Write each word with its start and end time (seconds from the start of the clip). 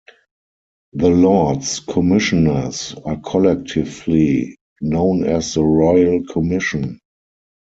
The 0.93 1.11
Lords 1.11 1.79
Commissioners 1.81 2.95
are 3.05 3.17
collectively 3.17 4.57
known 4.81 5.25
as 5.25 5.53
the 5.53 5.61
Royal 5.61 6.23
Commission. 6.25 6.99